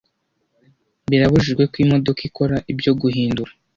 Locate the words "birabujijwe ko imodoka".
1.09-2.21